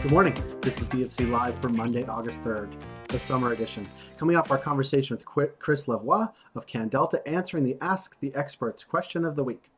Good 0.00 0.12
morning. 0.12 0.34
This 0.60 0.78
is 0.78 0.86
BFC 0.86 1.28
Live 1.28 1.58
for 1.58 1.68
Monday, 1.68 2.06
August 2.06 2.40
3rd, 2.44 2.72
the 3.08 3.18
summer 3.18 3.52
edition. 3.52 3.88
Coming 4.16 4.36
up, 4.36 4.48
our 4.48 4.56
conversation 4.56 5.16
with 5.16 5.26
Chris 5.58 5.86
Lavoie 5.86 6.32
of 6.54 6.68
CanDelta 6.68 7.20
answering 7.26 7.64
the 7.64 7.76
Ask 7.80 8.16
the 8.20 8.32
Experts 8.32 8.84
question 8.84 9.24
of 9.24 9.34
the 9.34 9.42
week. 9.42 9.70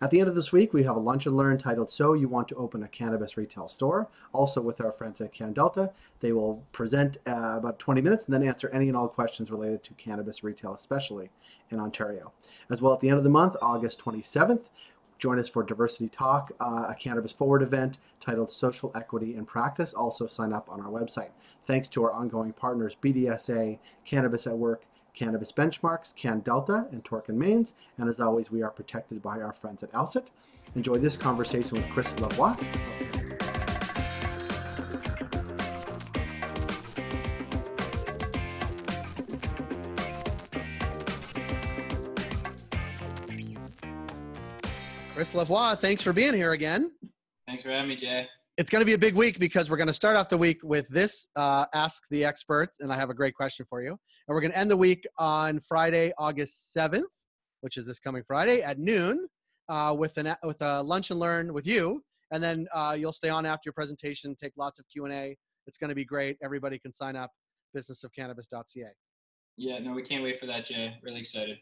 At 0.00 0.10
the 0.10 0.20
end 0.20 0.28
of 0.28 0.34
this 0.34 0.52
week, 0.52 0.74
we 0.74 0.82
have 0.82 0.96
a 0.96 1.00
lunch 1.00 1.24
and 1.24 1.36
learn 1.38 1.56
titled 1.56 1.90
So 1.90 2.12
You 2.12 2.28
Want 2.28 2.48
to 2.48 2.54
Open 2.56 2.82
a 2.82 2.88
Cannabis 2.88 3.38
Retail 3.38 3.66
Store, 3.66 4.08
also 4.32 4.60
with 4.60 4.78
our 4.80 4.92
friends 4.92 5.22
at 5.22 5.32
CanDelta. 5.32 5.92
They 6.20 6.32
will 6.32 6.64
present 6.72 7.16
uh, 7.26 7.54
about 7.56 7.78
20 7.78 8.02
minutes 8.02 8.26
and 8.26 8.34
then 8.34 8.46
answer 8.46 8.68
any 8.70 8.88
and 8.88 8.96
all 8.96 9.08
questions 9.08 9.50
related 9.50 9.84
to 9.84 9.94
cannabis 9.94 10.44
retail, 10.44 10.74
especially 10.74 11.30
in 11.70 11.80
Ontario. 11.80 12.32
As 12.70 12.82
well, 12.82 12.92
at 12.92 13.00
the 13.00 13.08
end 13.08 13.18
of 13.18 13.24
the 13.24 13.30
month, 13.30 13.56
August 13.62 14.04
27th, 14.04 14.66
Join 15.22 15.38
us 15.38 15.48
for 15.48 15.62
Diversity 15.62 16.08
Talk, 16.08 16.50
uh, 16.58 16.86
a 16.88 16.96
Cannabis 16.96 17.30
Forward 17.30 17.62
event 17.62 17.98
titled 18.18 18.50
Social 18.50 18.90
Equity 18.92 19.36
in 19.36 19.46
Practice. 19.46 19.94
Also, 19.94 20.26
sign 20.26 20.52
up 20.52 20.68
on 20.68 20.80
our 20.80 20.88
website. 20.88 21.30
Thanks 21.62 21.88
to 21.90 22.02
our 22.02 22.12
ongoing 22.12 22.52
partners 22.52 22.96
BDSA, 23.00 23.78
Cannabis 24.04 24.48
at 24.48 24.58
Work, 24.58 24.82
Cannabis 25.14 25.52
Benchmarks, 25.52 26.12
CanDelta, 26.16 26.90
and 26.90 27.04
Torkin 27.04 27.36
Manes. 27.36 27.72
And 27.96 28.08
as 28.08 28.18
always, 28.18 28.50
we 28.50 28.62
are 28.62 28.70
protected 28.70 29.22
by 29.22 29.40
our 29.40 29.52
friends 29.52 29.84
at 29.84 29.92
Alcit. 29.92 30.26
Enjoy 30.74 30.98
this 30.98 31.16
conversation 31.16 31.76
with 31.76 31.88
Chris 31.90 32.12
Lavoie. 32.14 33.21
Chris 45.14 45.34
Lavoie, 45.34 45.78
thanks 45.78 46.00
for 46.00 46.14
being 46.14 46.32
here 46.32 46.52
again. 46.52 46.90
Thanks 47.46 47.62
for 47.62 47.68
having 47.68 47.90
me, 47.90 47.96
Jay. 47.96 48.26
It's 48.56 48.70
going 48.70 48.80
to 48.80 48.86
be 48.86 48.94
a 48.94 48.98
big 48.98 49.14
week 49.14 49.38
because 49.38 49.68
we're 49.68 49.76
going 49.76 49.88
to 49.88 49.92
start 49.92 50.16
off 50.16 50.30
the 50.30 50.38
week 50.38 50.58
with 50.62 50.88
this 50.88 51.28
uh, 51.36 51.66
Ask 51.74 52.04
the 52.10 52.24
Expert, 52.24 52.70
and 52.80 52.90
I 52.90 52.96
have 52.96 53.10
a 53.10 53.14
great 53.14 53.34
question 53.34 53.66
for 53.68 53.82
you. 53.82 53.90
And 53.90 53.98
we're 54.34 54.40
going 54.40 54.52
to 54.52 54.58
end 54.58 54.70
the 54.70 54.76
week 54.76 55.06
on 55.18 55.60
Friday, 55.60 56.14
August 56.16 56.74
7th, 56.74 57.04
which 57.60 57.76
is 57.76 57.84
this 57.84 57.98
coming 57.98 58.22
Friday 58.26 58.62
at 58.62 58.78
noon, 58.78 59.28
uh, 59.68 59.94
with, 59.98 60.16
an, 60.16 60.34
with 60.44 60.62
a 60.62 60.82
lunch 60.82 61.10
and 61.10 61.20
learn 61.20 61.52
with 61.52 61.66
you. 61.66 62.02
And 62.30 62.42
then 62.42 62.66
uh, 62.72 62.96
you'll 62.98 63.12
stay 63.12 63.28
on 63.28 63.44
after 63.44 63.66
your 63.66 63.74
presentation, 63.74 64.34
take 64.34 64.54
lots 64.56 64.78
of 64.78 64.86
Q&A. 64.90 65.36
It's 65.66 65.76
going 65.76 65.90
to 65.90 65.94
be 65.94 66.06
great. 66.06 66.38
Everybody 66.42 66.78
can 66.78 66.92
sign 66.92 67.16
up, 67.16 67.30
businessofcannabis.ca. 67.76 68.88
Yeah, 69.58 69.78
no, 69.80 69.92
we 69.92 70.02
can't 70.02 70.24
wait 70.24 70.40
for 70.40 70.46
that, 70.46 70.64
Jay. 70.64 70.96
Really 71.02 71.20
excited 71.20 71.58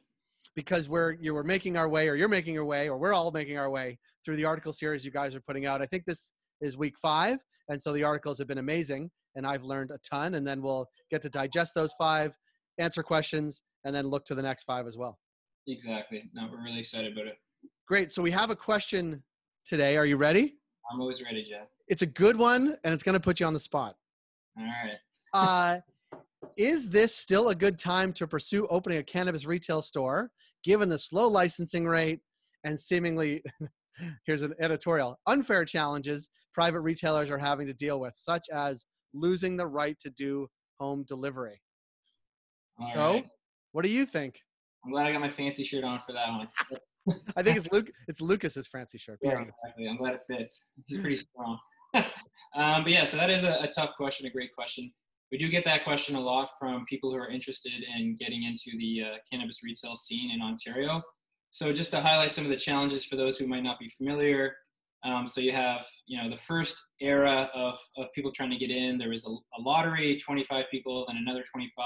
because 0.56 0.88
we're 0.88 1.12
you 1.20 1.34
were 1.34 1.44
making 1.44 1.76
our 1.76 1.88
way 1.88 2.08
or 2.08 2.14
you're 2.14 2.28
making 2.28 2.54
your 2.54 2.64
way 2.64 2.88
or 2.88 2.98
we're 2.98 3.14
all 3.14 3.30
making 3.30 3.56
our 3.56 3.70
way 3.70 3.98
through 4.24 4.36
the 4.36 4.44
article 4.44 4.72
series 4.72 5.04
you 5.04 5.10
guys 5.10 5.34
are 5.34 5.40
putting 5.40 5.66
out. 5.66 5.80
I 5.80 5.86
think 5.86 6.04
this 6.04 6.32
is 6.60 6.76
week 6.76 6.94
five 7.00 7.38
and 7.68 7.80
so 7.80 7.92
the 7.92 8.02
articles 8.02 8.38
have 8.38 8.46
been 8.46 8.58
amazing 8.58 9.10
and 9.34 9.46
i've 9.46 9.62
learned 9.62 9.90
a 9.90 9.98
ton 9.98 10.34
and 10.34 10.46
then 10.46 10.60
we'll 10.60 10.86
get 11.10 11.22
to 11.22 11.30
digest 11.30 11.72
those 11.74 11.94
five 11.98 12.32
answer 12.78 13.02
questions 13.02 13.62
and 13.84 13.94
then 13.94 14.06
look 14.06 14.24
to 14.26 14.34
the 14.34 14.42
next 14.42 14.64
five 14.64 14.86
as 14.86 14.96
well. 14.96 15.18
Exactly. 15.66 16.30
No 16.34 16.48
we're 16.50 16.62
really 16.62 16.80
excited 16.80 17.12
about 17.12 17.26
it. 17.26 17.38
Great. 17.86 18.12
So 18.12 18.22
we 18.22 18.30
have 18.30 18.50
a 18.50 18.56
question 18.56 19.22
today. 19.66 19.96
Are 19.96 20.06
you 20.06 20.16
ready? 20.16 20.56
I'm 20.90 21.00
always 21.00 21.22
ready 21.22 21.42
jeff. 21.42 21.68
It's 21.88 22.02
a 22.02 22.06
good 22.06 22.36
one 22.36 22.76
and 22.84 22.94
it's 22.94 23.02
going 23.02 23.14
to 23.14 23.20
put 23.20 23.40
you 23.40 23.46
on 23.46 23.54
the 23.54 23.60
spot. 23.60 23.96
All 24.58 24.64
right. 24.64 24.98
Uh 25.32 25.78
is 26.60 26.90
this 26.90 27.16
still 27.16 27.48
a 27.48 27.54
good 27.54 27.78
time 27.78 28.12
to 28.12 28.26
pursue 28.26 28.66
opening 28.66 28.98
a 28.98 29.02
cannabis 29.02 29.46
retail 29.46 29.80
store 29.80 30.30
given 30.62 30.90
the 30.90 30.98
slow 30.98 31.26
licensing 31.26 31.86
rate 31.86 32.20
and 32.64 32.78
seemingly 32.78 33.42
here's 34.26 34.42
an 34.42 34.52
editorial 34.60 35.18
unfair 35.26 35.64
challenges 35.64 36.28
private 36.52 36.80
retailers 36.80 37.30
are 37.30 37.38
having 37.38 37.66
to 37.66 37.72
deal 37.72 37.98
with 37.98 38.12
such 38.14 38.46
as 38.52 38.84
losing 39.14 39.56
the 39.56 39.66
right 39.66 39.98
to 40.00 40.10
do 40.10 40.46
home 40.78 41.02
delivery? 41.08 41.58
All 42.78 42.92
so 42.92 43.12
right. 43.12 43.26
what 43.72 43.82
do 43.82 43.90
you 43.90 44.04
think? 44.04 44.38
I'm 44.84 44.92
glad 44.92 45.06
i 45.06 45.12
got 45.12 45.20
my 45.22 45.30
fancy 45.30 45.64
shirt 45.64 45.84
on 45.84 45.98
for 46.00 46.12
that 46.12 46.28
one. 46.28 46.48
I 47.36 47.42
think 47.42 47.56
it's 47.56 47.72
luke 47.72 47.90
it's 48.06 48.20
lucas's 48.20 48.68
fancy 48.68 48.98
shirt 48.98 49.18
yeah, 49.22 49.38
exactly. 49.38 49.88
I'm 49.88 49.96
glad 49.96 50.14
it 50.14 50.20
fits. 50.28 50.68
He's 50.86 50.98
pretty 50.98 51.16
strong. 51.16 51.58
Um, 52.52 52.82
but 52.82 52.90
yeah 52.90 53.04
so 53.04 53.16
that 53.16 53.30
is 53.30 53.44
a, 53.44 53.60
a 53.60 53.68
tough 53.68 53.92
question 53.96 54.26
a 54.26 54.30
great 54.30 54.52
question 54.52 54.92
we 55.30 55.38
do 55.38 55.48
get 55.48 55.64
that 55.64 55.84
question 55.84 56.16
a 56.16 56.20
lot 56.20 56.50
from 56.58 56.84
people 56.86 57.10
who 57.10 57.16
are 57.16 57.28
interested 57.28 57.84
in 57.96 58.16
getting 58.16 58.42
into 58.44 58.76
the 58.78 59.02
uh, 59.04 59.16
cannabis 59.30 59.62
retail 59.62 59.94
scene 59.94 60.30
in 60.30 60.42
Ontario. 60.42 61.02
So 61.50 61.72
just 61.72 61.90
to 61.92 62.00
highlight 62.00 62.32
some 62.32 62.44
of 62.44 62.50
the 62.50 62.56
challenges 62.56 63.04
for 63.04 63.16
those 63.16 63.38
who 63.38 63.46
might 63.46 63.62
not 63.62 63.78
be 63.78 63.88
familiar. 63.88 64.54
Um, 65.04 65.26
so 65.26 65.40
you 65.40 65.52
have, 65.52 65.86
you 66.06 66.20
know, 66.20 66.28
the 66.28 66.36
first 66.36 66.76
era 67.00 67.48
of, 67.54 67.78
of 67.96 68.12
people 68.12 68.30
trying 68.32 68.50
to 68.50 68.56
get 68.56 68.70
in, 68.70 68.98
there 68.98 69.08
was 69.08 69.26
a, 69.26 69.30
a 69.30 69.60
lottery, 69.60 70.16
25 70.16 70.66
people, 70.70 71.04
then 71.08 71.16
another 71.16 71.42
25. 71.50 71.84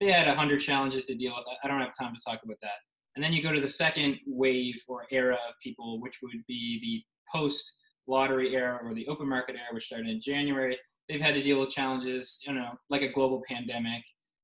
They 0.00 0.10
had 0.10 0.26
100 0.26 0.58
challenges 0.58 1.06
to 1.06 1.14
deal 1.14 1.34
with. 1.36 1.46
I 1.62 1.68
don't 1.68 1.80
have 1.80 1.92
time 1.98 2.14
to 2.14 2.20
talk 2.24 2.40
about 2.44 2.56
that. 2.62 2.78
And 3.14 3.24
then 3.24 3.32
you 3.32 3.42
go 3.42 3.52
to 3.52 3.60
the 3.60 3.68
second 3.68 4.18
wave 4.26 4.82
or 4.88 5.06
era 5.10 5.34
of 5.48 5.54
people, 5.62 6.00
which 6.00 6.18
would 6.22 6.42
be 6.46 6.78
the 6.80 7.02
post 7.36 7.72
lottery 8.06 8.54
era 8.54 8.78
or 8.82 8.94
the 8.94 9.06
open 9.08 9.28
market 9.28 9.56
era, 9.56 9.68
which 9.72 9.86
started 9.86 10.08
in 10.08 10.20
January 10.20 10.78
they've 11.08 11.20
had 11.20 11.34
to 11.34 11.42
deal 11.42 11.60
with 11.60 11.70
challenges, 11.70 12.40
you 12.46 12.52
know, 12.52 12.72
like 12.90 13.02
a 13.02 13.12
global 13.12 13.42
pandemic, 13.48 14.02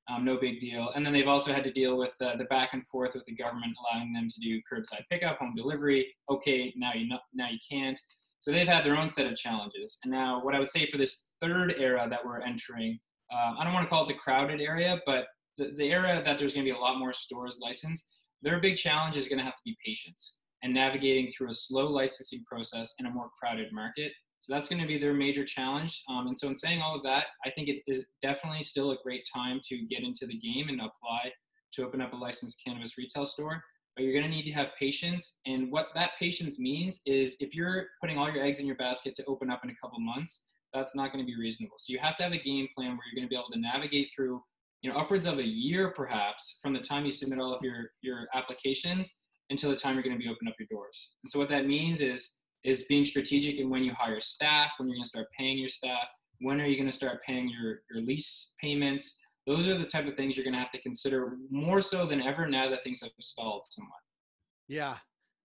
um, 0.09 0.25
no 0.25 0.37
big 0.37 0.61
deal. 0.61 0.91
And 0.95 1.05
then 1.05 1.13
they've 1.13 1.29
also 1.29 1.53
had 1.53 1.65
to 1.65 1.73
deal 1.73 1.97
with 1.97 2.15
uh, 2.21 2.37
the 2.37 2.45
back 2.47 2.71
and 2.73 2.87
forth 2.87 3.15
with 3.15 3.25
the 3.25 3.35
government 3.35 3.75
allowing 3.93 4.13
them 4.13 4.29
to 4.29 4.41
do 4.41 4.61
curbside 4.71 5.05
pickup, 5.11 5.39
home 5.39 5.55
delivery. 5.57 6.13
Okay, 6.31 6.73
now 6.77 6.93
you 6.95 7.09
know, 7.09 7.19
now 7.33 7.49
you 7.49 7.59
can't. 7.69 7.99
So 8.41 8.51
they've 8.51 8.67
had 8.67 8.85
their 8.85 8.97
own 8.97 9.09
set 9.09 9.31
of 9.31 9.37
challenges. 9.37 9.99
And 10.03 10.11
now, 10.11 10.43
what 10.43 10.55
I 10.55 10.59
would 10.59 10.71
say 10.71 10.87
for 10.87 10.99
this 10.99 11.33
third 11.41 11.75
era 11.79 12.09
that 12.11 12.25
we're 12.25 12.41
entering, 12.41 12.99
uh, 13.33 13.55
I 13.59 13.65
don't 13.65 13.73
want 13.73 13.87
to 13.87 13.91
call 13.91 14.05
it 14.05 14.09
the 14.09 14.15
crowded 14.15 14.61
area, 14.61 15.01
but 15.07 15.27
the, 15.57 15.73
the 15.77 15.93
era 15.93 16.21
that 16.25 16.39
there's 16.39 16.53
going 16.53 16.67
to 16.67 16.73
be 16.73 16.77
a 16.77 16.81
lot 16.81 16.99
more 16.99 17.13
stores 17.13 17.61
licensed, 17.63 18.11
their 18.43 18.59
big 18.59 18.77
challenge 18.77 19.17
is 19.17 19.29
going 19.29 19.39
to 19.39 19.45
have 19.45 19.55
to 19.55 19.63
be 19.65 19.77
patience 19.85 20.41
and 20.63 20.75
navigating 20.75 21.31
through 21.31 21.51
a 21.51 21.55
slow 21.55 21.87
licensing 21.87 22.43
process 22.45 22.95
in 22.99 23.07
a 23.07 23.11
more 23.11 23.31
crowded 23.39 23.73
market. 23.73 24.13
So 24.43 24.53
that's 24.53 24.69
going 24.69 24.83
to 24.83 24.89
be 24.89 24.99
their 24.99 25.15
major 25.15 25.45
challenge. 25.45 26.03
Um, 26.11 26.27
and 26.27 26.37
so, 26.37 26.49
in 26.49 26.57
saying 26.57 26.83
all 26.83 26.97
of 26.97 27.05
that, 27.05 27.27
I 27.47 27.51
think 27.51 27.69
it 27.69 27.81
is 27.87 28.07
definitely 28.21 28.65
still 28.65 28.91
a 28.91 28.97
great 29.05 29.25
time 29.33 29.61
to 29.69 29.87
get 29.87 30.03
into 30.03 30.27
the 30.27 30.37
game 30.37 30.69
and 30.69 30.81
apply 30.81 31.31
to 31.75 31.85
open 31.85 32.01
up 32.01 32.13
a 32.13 32.17
licensed 32.17 32.61
cannabis 32.67 32.99
retail 32.99 33.25
store. 33.25 33.63
But 33.95 34.03
you're 34.03 34.13
going 34.13 34.25
to 34.25 34.31
need 34.31 34.43
to 34.47 34.51
have 34.51 34.71
patience. 34.77 35.39
And 35.47 35.71
what 35.71 35.91
that 35.95 36.11
patience 36.19 36.59
means 36.59 37.03
is 37.07 37.37
if 37.39 37.55
you're 37.55 37.87
putting 38.01 38.19
all 38.19 38.29
your 38.33 38.43
eggs 38.43 38.59
in 38.59 38.67
your 38.67 38.75
basket 38.75 39.15
to 39.15 39.25
open 39.27 39.49
up 39.49 39.61
in 39.63 39.71
a 39.71 39.75
couple 39.81 40.01
months, 40.01 40.49
that's 40.75 40.97
not 40.97 41.13
going 41.13 41.25
to 41.25 41.31
be 41.31 41.39
reasonable. 41.39 41.77
So 41.79 41.93
you 41.93 42.01
have 42.01 42.17
to 42.17 42.25
have 42.25 42.33
a 42.33 42.43
game 42.43 42.67
plan 42.75 42.97
where 42.97 43.07
you're 43.07 43.21
going 43.21 43.29
to 43.29 43.31
be 43.31 43.37
able 43.37 43.53
to 43.53 43.61
navigate 43.61 44.11
through, 44.13 44.43
you 44.81 44.91
know, 44.91 44.99
upwards 44.99 45.27
of 45.27 45.39
a 45.39 45.47
year 45.47 45.91
perhaps 45.91 46.59
from 46.61 46.73
the 46.73 46.81
time 46.81 47.05
you 47.05 47.13
submit 47.13 47.39
all 47.39 47.55
of 47.55 47.63
your 47.63 47.93
your 48.01 48.27
applications 48.35 49.21
until 49.51 49.71
the 49.71 49.77
time 49.77 49.95
you're 49.95 50.03
going 50.03 50.17
to 50.17 50.21
be 50.21 50.29
opening 50.29 50.51
up 50.51 50.59
your 50.59 50.67
doors. 50.69 51.13
And 51.23 51.31
so 51.31 51.39
what 51.39 51.49
that 51.51 51.67
means 51.67 52.01
is 52.01 52.39
is 52.65 52.85
being 52.85 53.05
strategic 53.05 53.59
in 53.59 53.69
when 53.69 53.83
you 53.83 53.93
hire 53.93 54.21
staff, 54.21 54.73
when 54.77 54.89
you're 54.89 54.97
going 54.97 55.05
to 55.05 55.09
start 55.09 55.29
paying 55.37 55.59
your 55.59 55.69
staff, 55.69 56.09
when 56.41 56.61
are 56.61 56.67
you 56.67 56.77
going 56.77 56.91
to 56.91 56.97
start 56.97 57.23
paying 57.25 57.49
your, 57.49 57.81
your 57.91 58.03
lease 58.03 58.55
payments. 58.61 59.21
Those 59.47 59.67
are 59.67 59.77
the 59.77 59.85
type 59.85 60.07
of 60.07 60.15
things 60.15 60.37
you're 60.37 60.45
going 60.45 60.55
to 60.55 60.61
have 60.61 60.71
to 60.71 60.81
consider 60.83 61.37
more 61.51 61.83
so 61.83 62.07
than 62.07 62.23
ever 62.23 62.47
now 62.47 62.69
that 62.69 62.85
things 62.85 63.01
have 63.03 63.11
stalled 63.19 63.65
somewhat. 63.65 63.99
Yeah. 64.69 64.97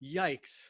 Yikes. 0.05 0.65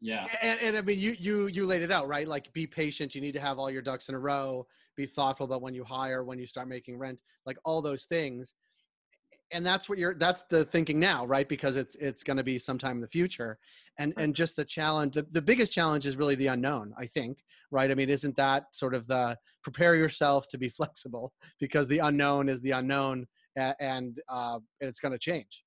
Yeah. 0.00 0.26
And, 0.42 0.60
and 0.60 0.76
I 0.76 0.82
mean, 0.82 0.98
you, 0.98 1.16
you, 1.18 1.46
you 1.46 1.66
laid 1.66 1.82
it 1.82 1.90
out, 1.90 2.08
right? 2.08 2.28
Like 2.28 2.52
be 2.52 2.66
patient. 2.66 3.14
You 3.14 3.20
need 3.20 3.32
to 3.32 3.40
have 3.40 3.58
all 3.58 3.70
your 3.70 3.82
ducks 3.82 4.08
in 4.08 4.14
a 4.14 4.18
row, 4.18 4.66
be 4.96 5.06
thoughtful 5.06 5.46
about 5.46 5.62
when 5.62 5.74
you 5.74 5.82
hire, 5.82 6.24
when 6.24 6.38
you 6.38 6.46
start 6.46 6.68
making 6.68 6.98
rent, 6.98 7.22
like 7.46 7.56
all 7.64 7.80
those 7.80 8.04
things 8.04 8.54
and 9.52 9.64
that's 9.64 9.88
what 9.88 9.98
you're 9.98 10.14
that's 10.14 10.42
the 10.50 10.64
thinking 10.66 10.98
now 10.98 11.26
right? 11.26 11.48
Because 11.48 11.76
it's 11.76 11.94
it's 11.96 12.22
going 12.22 12.36
to 12.36 12.44
be 12.44 12.58
sometime 12.58 12.96
in 12.96 13.00
the 13.00 13.08
future. 13.08 13.58
And 13.98 14.12
and 14.16 14.34
just 14.34 14.56
the 14.56 14.64
challenge 14.64 15.14
the, 15.14 15.26
the 15.32 15.42
biggest 15.42 15.72
challenge 15.72 16.06
is 16.06 16.16
really 16.16 16.34
the 16.34 16.48
unknown 16.48 16.92
i 16.98 17.06
think 17.06 17.38
right? 17.70 17.90
I 17.90 17.94
mean 17.94 18.10
isn't 18.10 18.36
that 18.36 18.64
sort 18.72 18.94
of 18.94 19.06
the 19.06 19.36
prepare 19.62 19.94
yourself 19.94 20.48
to 20.48 20.58
be 20.58 20.68
flexible? 20.78 21.32
Because 21.60 21.88
the 21.88 21.98
unknown 21.98 22.48
is 22.48 22.60
the 22.60 22.72
unknown 22.72 23.26
and 23.56 23.74
and, 23.80 24.18
uh, 24.28 24.58
and 24.80 24.88
it's 24.88 25.00
going 25.00 25.12
to 25.12 25.18
change. 25.18 25.64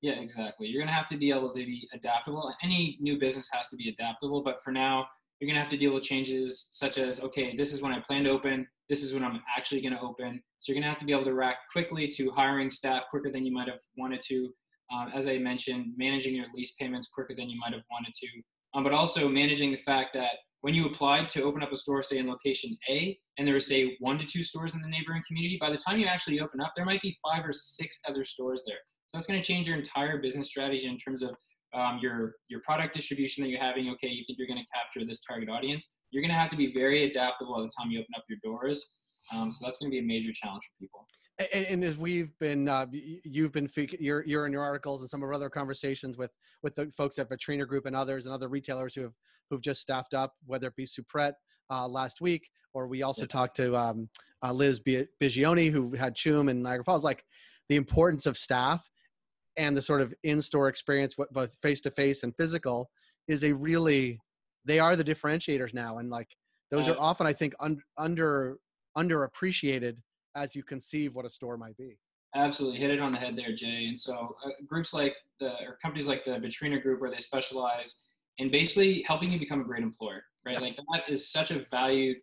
Yeah 0.00 0.14
exactly. 0.14 0.66
You're 0.66 0.80
going 0.80 0.88
to 0.88 0.94
have 0.94 1.06
to 1.08 1.16
be 1.16 1.30
able 1.30 1.52
to 1.52 1.64
be 1.64 1.88
adaptable 1.92 2.52
any 2.62 2.98
new 3.00 3.18
business 3.18 3.48
has 3.52 3.68
to 3.68 3.76
be 3.76 3.88
adaptable 3.88 4.42
but 4.42 4.62
for 4.62 4.72
now 4.72 5.06
you're 5.42 5.48
going 5.48 5.56
to 5.56 5.60
have 5.60 5.70
to 5.70 5.76
deal 5.76 5.92
with 5.92 6.04
changes 6.04 6.68
such 6.70 6.98
as 6.98 7.20
okay 7.20 7.56
this 7.56 7.72
is 7.72 7.82
when 7.82 7.92
i 7.92 7.98
plan 7.98 8.22
to 8.22 8.30
open 8.30 8.64
this 8.92 9.02
is 9.02 9.14
when 9.14 9.24
i'm 9.24 9.40
actually 9.56 9.80
going 9.80 9.94
to 9.94 10.00
open. 10.02 10.42
So 10.60 10.70
you're 10.70 10.74
going 10.74 10.82
to 10.82 10.90
have 10.90 10.98
to 10.98 11.06
be 11.06 11.12
able 11.12 11.24
to 11.24 11.32
react 11.32 11.60
quickly 11.72 12.06
to 12.08 12.30
hiring 12.30 12.68
staff 12.68 13.04
quicker 13.08 13.30
than 13.32 13.46
you 13.46 13.50
might 13.50 13.66
have 13.68 13.80
wanted 13.96 14.20
to. 14.28 14.52
Um, 14.92 15.10
as 15.14 15.26
i 15.26 15.38
mentioned 15.38 15.94
managing 15.96 16.34
your 16.34 16.44
lease 16.54 16.74
payments 16.78 17.08
quicker 17.08 17.34
than 17.34 17.48
you 17.48 17.58
might 17.58 17.72
have 17.72 17.84
wanted 17.90 18.12
to. 18.12 18.28
Um, 18.74 18.84
but 18.84 18.92
also 18.92 19.30
managing 19.30 19.70
the 19.70 19.78
fact 19.78 20.10
that 20.12 20.32
when 20.60 20.74
you 20.74 20.84
applied 20.84 21.26
to 21.30 21.42
open 21.42 21.62
up 21.62 21.72
a 21.72 21.76
store 21.76 22.02
say 22.02 22.18
in 22.18 22.28
location 22.28 22.76
a 22.90 23.18
and 23.38 23.46
there 23.46 23.54
was 23.54 23.66
say 23.66 23.96
one 24.00 24.18
to 24.18 24.26
two 24.26 24.42
stores 24.42 24.74
in 24.74 24.82
the 24.82 24.88
neighboring 24.88 25.22
community 25.26 25.56
by 25.58 25.70
the 25.70 25.78
time 25.78 25.98
you 25.98 26.06
actually 26.06 26.40
open 26.40 26.60
up 26.60 26.72
there 26.76 26.84
might 26.84 27.00
be 27.00 27.16
five 27.26 27.46
or 27.46 27.52
six 27.52 27.98
other 28.06 28.24
stores 28.24 28.62
there. 28.66 28.82
So 29.06 29.16
that's 29.16 29.26
going 29.26 29.40
to 29.40 29.46
change 29.46 29.68
your 29.68 29.78
entire 29.78 30.20
business 30.20 30.48
strategy 30.48 30.86
in 30.86 30.98
terms 30.98 31.22
of 31.22 31.30
um, 31.74 31.98
your 32.02 32.36
your 32.48 32.60
product 32.60 32.94
distribution 32.94 33.42
that 33.42 33.50
you're 33.50 33.60
having. 33.60 33.88
Okay, 33.90 34.08
you 34.08 34.24
think 34.26 34.38
you're 34.38 34.48
going 34.48 34.62
to 34.62 34.70
capture 34.72 35.06
this 35.06 35.20
target 35.20 35.48
audience. 35.48 35.94
you're 36.10 36.22
going 36.22 36.32
to 36.32 36.38
have 36.38 36.50
to 36.50 36.56
be 36.56 36.72
very 36.72 37.04
adaptable 37.04 37.58
at 37.58 37.62
the 37.62 37.70
time 37.78 37.90
you 37.90 38.00
open 38.00 38.12
up 38.16 38.24
your 38.28 38.38
doors. 38.44 38.98
Um, 39.32 39.50
so 39.50 39.64
that's 39.64 39.78
going 39.78 39.90
to 39.90 39.94
be 39.94 40.00
a 40.00 40.06
major 40.06 40.32
challenge 40.32 40.62
for 40.64 40.80
people. 40.80 41.06
And, 41.38 41.66
and 41.66 41.84
as 41.84 41.96
we've 41.96 42.36
been, 42.38 42.68
uh, 42.68 42.86
you've 42.92 43.52
been, 43.52 43.68
you're, 43.98 44.24
you're 44.26 44.46
in 44.46 44.52
your 44.52 44.62
articles 44.62 45.00
and 45.00 45.08
some 45.08 45.22
of 45.22 45.26
our 45.26 45.32
other 45.32 45.48
conversations 45.48 46.16
with 46.16 46.30
with 46.62 46.74
the 46.74 46.90
folks 46.90 47.18
at 47.18 47.30
Vitrina 47.30 47.66
Group 47.66 47.86
and 47.86 47.96
others 47.96 48.26
and 48.26 48.34
other 48.34 48.48
retailers 48.48 48.94
who 48.94 49.02
have 49.02 49.12
who've 49.50 49.62
just 49.62 49.80
staffed 49.80 50.14
up, 50.14 50.34
whether 50.46 50.68
it 50.68 50.76
be 50.76 50.86
Suprette 50.86 51.34
uh, 51.70 51.86
last 51.88 52.20
week, 52.20 52.48
or 52.74 52.86
we 52.86 53.02
also 53.02 53.22
yeah. 53.22 53.28
talked 53.28 53.56
to 53.56 53.74
um, 53.76 54.08
uh, 54.42 54.52
Liz 54.52 54.80
Bigioni 54.80 55.70
who 55.70 55.94
had 55.94 56.14
Chum 56.14 56.48
and 56.48 56.62
Niagara 56.62 56.84
Falls, 56.84 57.04
like 57.04 57.24
the 57.68 57.76
importance 57.76 58.26
of 58.26 58.36
staff 58.36 58.88
and 59.56 59.76
the 59.76 59.82
sort 59.82 60.00
of 60.00 60.14
in-store 60.24 60.68
experience, 60.68 61.16
both 61.32 61.56
face-to-face 61.62 62.22
and 62.22 62.34
physical, 62.36 62.90
is 63.28 63.44
a 63.44 63.52
really 63.54 64.18
they 64.64 64.78
are 64.78 64.96
the 64.96 65.04
differentiators 65.04 65.74
now, 65.74 65.98
and 65.98 66.08
like 66.10 66.28
those 66.70 66.88
are 66.88 66.96
often 66.98 67.26
I 67.26 67.32
think 67.32 67.54
un- 67.60 67.82
under 67.98 68.58
underappreciated 68.96 69.96
as 70.36 70.54
you 70.54 70.62
conceive 70.62 71.14
what 71.14 71.26
a 71.26 71.30
store 71.30 71.56
might 71.56 71.76
be. 71.76 71.98
Absolutely, 72.34 72.78
hit 72.78 72.90
it 72.90 73.00
on 73.00 73.12
the 73.12 73.18
head 73.18 73.36
there, 73.36 73.52
Jay. 73.52 73.86
And 73.86 73.98
so 73.98 74.36
uh, 74.44 74.50
groups 74.66 74.94
like 74.94 75.14
the 75.38 75.52
or 75.64 75.78
companies 75.82 76.06
like 76.06 76.24
the 76.24 76.32
Vitrina 76.32 76.80
Group, 76.82 77.00
where 77.00 77.10
they 77.10 77.18
specialize 77.18 78.02
in 78.38 78.50
basically 78.50 79.04
helping 79.06 79.30
you 79.30 79.38
become 79.38 79.60
a 79.60 79.64
great 79.64 79.82
employer, 79.82 80.24
right? 80.46 80.60
Like 80.60 80.76
that 80.76 81.12
is 81.12 81.30
such 81.30 81.50
a 81.50 81.66
valued 81.70 82.16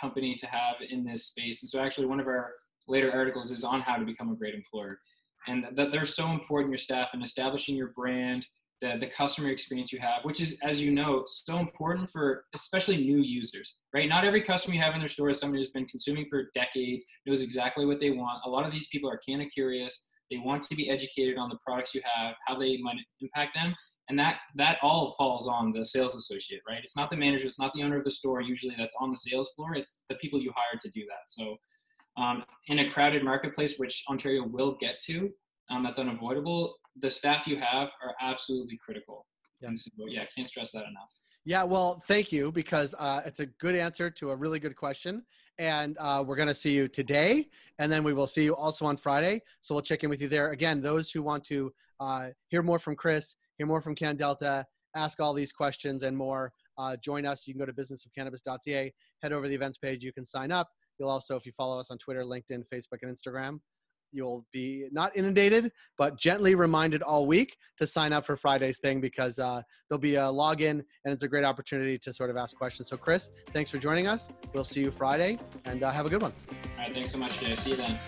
company 0.00 0.34
to 0.36 0.46
have 0.46 0.76
in 0.88 1.04
this 1.04 1.26
space. 1.26 1.62
And 1.62 1.68
so 1.68 1.80
actually, 1.80 2.06
one 2.06 2.20
of 2.20 2.26
our 2.26 2.52
later 2.86 3.10
articles 3.12 3.50
is 3.50 3.64
on 3.64 3.80
how 3.80 3.96
to 3.96 4.04
become 4.04 4.30
a 4.30 4.36
great 4.36 4.54
employer, 4.54 5.00
and 5.46 5.66
that 5.74 5.90
they're 5.90 6.04
so 6.04 6.30
important 6.30 6.70
your 6.70 6.78
staff 6.78 7.10
and 7.12 7.22
establishing 7.22 7.76
your 7.76 7.88
brand 7.88 8.46
the, 8.80 8.96
the 9.00 9.06
customer 9.06 9.48
experience 9.48 9.92
you 9.92 9.98
have, 9.98 10.24
which 10.24 10.40
is, 10.40 10.58
as 10.62 10.80
you 10.80 10.90
know, 10.90 11.24
so 11.26 11.58
important 11.58 12.10
for 12.10 12.44
especially 12.54 12.98
new 12.98 13.22
users, 13.22 13.78
right? 13.94 14.08
Not 14.08 14.24
every 14.24 14.42
customer 14.42 14.74
you 14.74 14.82
have 14.82 14.94
in 14.94 15.00
their 15.00 15.08
store 15.08 15.30
is 15.30 15.40
someone 15.40 15.56
who's 15.56 15.70
been 15.70 15.86
consuming 15.86 16.26
for 16.28 16.50
decades, 16.54 17.04
knows 17.24 17.42
exactly 17.42 17.86
what 17.86 18.00
they 18.00 18.10
want. 18.10 18.42
A 18.44 18.50
lot 18.50 18.66
of 18.66 18.72
these 18.72 18.88
people 18.88 19.10
are 19.10 19.20
kind 19.26 19.40
of 19.40 19.48
curious. 19.48 20.10
They 20.30 20.38
want 20.38 20.62
to 20.62 20.74
be 20.74 20.90
educated 20.90 21.38
on 21.38 21.48
the 21.48 21.56
products 21.64 21.94
you 21.94 22.02
have, 22.16 22.34
how 22.46 22.58
they 22.58 22.76
might 22.78 22.96
impact 23.20 23.54
them. 23.54 23.74
And 24.08 24.18
that, 24.18 24.38
that 24.56 24.78
all 24.82 25.12
falls 25.12 25.48
on 25.48 25.72
the 25.72 25.84
sales 25.84 26.14
associate, 26.14 26.60
right? 26.68 26.80
It's 26.82 26.96
not 26.96 27.10
the 27.10 27.16
manager, 27.16 27.46
it's 27.46 27.58
not 27.58 27.72
the 27.72 27.82
owner 27.82 27.96
of 27.96 28.04
the 28.04 28.10
store 28.10 28.40
usually 28.40 28.74
that's 28.76 28.94
on 29.00 29.10
the 29.10 29.16
sales 29.16 29.52
floor. 29.54 29.74
It's 29.74 30.02
the 30.08 30.16
people 30.16 30.40
you 30.40 30.52
hire 30.54 30.78
to 30.80 30.90
do 30.90 31.04
that. 31.08 31.28
So 31.28 31.56
um, 32.16 32.44
in 32.68 32.80
a 32.80 32.90
crowded 32.90 33.22
marketplace, 33.22 33.78
which 33.78 34.04
Ontario 34.08 34.46
will 34.46 34.76
get 34.80 34.98
to, 35.00 35.30
um, 35.70 35.82
that's 35.82 35.98
unavoidable 35.98 36.74
the 37.00 37.10
staff 37.10 37.46
you 37.46 37.56
have 37.56 37.90
are 38.02 38.14
absolutely 38.20 38.78
critical. 38.84 39.26
Yeah. 39.60 39.70
So, 39.74 39.90
yeah, 40.08 40.24
can't 40.34 40.46
stress 40.46 40.72
that 40.72 40.84
enough. 40.84 41.10
Yeah, 41.44 41.62
well, 41.62 42.02
thank 42.08 42.32
you 42.32 42.50
because 42.50 42.94
uh, 42.98 43.22
it's 43.24 43.38
a 43.38 43.46
good 43.46 43.76
answer 43.76 44.10
to 44.10 44.30
a 44.30 44.36
really 44.36 44.58
good 44.58 44.74
question. 44.74 45.22
And 45.58 45.96
uh, 46.00 46.24
we're 46.26 46.36
going 46.36 46.48
to 46.48 46.54
see 46.54 46.74
you 46.74 46.88
today, 46.88 47.48
and 47.78 47.90
then 47.90 48.02
we 48.02 48.12
will 48.12 48.26
see 48.26 48.44
you 48.44 48.56
also 48.56 48.84
on 48.84 48.96
Friday. 48.96 49.40
So 49.60 49.74
we'll 49.74 49.82
check 49.82 50.02
in 50.02 50.10
with 50.10 50.20
you 50.20 50.28
there. 50.28 50.50
Again, 50.50 50.82
those 50.82 51.10
who 51.10 51.22
want 51.22 51.44
to 51.44 51.72
uh, 52.00 52.28
hear 52.48 52.62
more 52.62 52.78
from 52.78 52.96
Chris, 52.96 53.36
hear 53.58 53.66
more 53.66 53.80
from 53.80 53.94
CanDelta, 53.94 54.64
ask 54.96 55.20
all 55.20 55.32
these 55.32 55.52
questions 55.52 56.02
and 56.02 56.16
more, 56.16 56.52
uh, 56.78 56.96
join 56.96 57.24
us. 57.24 57.46
You 57.46 57.54
can 57.54 57.60
go 57.60 57.66
to 57.66 57.72
businessofcannabis.ca, 57.72 58.92
head 59.22 59.32
over 59.32 59.44
to 59.44 59.48
the 59.48 59.54
events 59.54 59.78
page. 59.78 60.04
You 60.04 60.12
can 60.12 60.26
sign 60.26 60.50
up. 60.50 60.68
You'll 60.98 61.10
also, 61.10 61.36
if 61.36 61.46
you 61.46 61.52
follow 61.56 61.78
us 61.78 61.90
on 61.90 61.98
Twitter, 61.98 62.22
LinkedIn, 62.22 62.64
Facebook, 62.72 62.98
and 63.02 63.14
Instagram, 63.14 63.58
you'll 64.12 64.46
be 64.52 64.86
not 64.92 65.16
inundated, 65.16 65.70
but 65.98 66.18
gently 66.18 66.54
reminded 66.54 67.02
all 67.02 67.26
week 67.26 67.56
to 67.78 67.86
sign 67.86 68.12
up 68.12 68.24
for 68.24 68.36
Friday's 68.36 68.78
thing 68.78 69.00
because 69.00 69.38
uh, 69.38 69.60
there'll 69.88 70.00
be 70.00 70.14
a 70.14 70.22
login 70.22 70.70
and 70.70 71.12
it's 71.12 71.22
a 71.22 71.28
great 71.28 71.44
opportunity 71.44 71.98
to 71.98 72.12
sort 72.12 72.30
of 72.30 72.36
ask 72.36 72.56
questions. 72.56 72.88
So, 72.88 72.96
Chris, 72.96 73.30
thanks 73.52 73.70
for 73.70 73.78
joining 73.78 74.06
us. 74.06 74.30
We'll 74.54 74.64
see 74.64 74.80
you 74.80 74.90
Friday 74.90 75.38
and 75.64 75.82
uh, 75.82 75.90
have 75.90 76.06
a 76.06 76.08
good 76.08 76.22
one. 76.22 76.32
All 76.50 76.84
right. 76.84 76.92
Thanks 76.92 77.12
so 77.12 77.18
much, 77.18 77.40
Jay. 77.40 77.54
See 77.54 77.70
you 77.70 77.76
then. 77.76 77.98